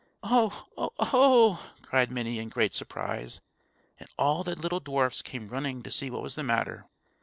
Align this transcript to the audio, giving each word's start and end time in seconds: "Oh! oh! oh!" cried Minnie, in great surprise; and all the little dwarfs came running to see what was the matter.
"Oh! 0.23 0.63
oh! 0.77 0.93
oh!" 0.97 1.69
cried 1.83 2.09
Minnie, 2.09 2.39
in 2.39 2.49
great 2.49 2.73
surprise; 2.73 3.39
and 3.99 4.09
all 4.17 4.43
the 4.43 4.55
little 4.55 4.79
dwarfs 4.79 5.21
came 5.21 5.47
running 5.49 5.83
to 5.83 5.91
see 5.91 6.09
what 6.09 6.23
was 6.23 6.33
the 6.33 6.41
matter. 6.41 6.87